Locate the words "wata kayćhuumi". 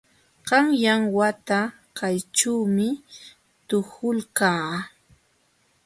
1.17-2.87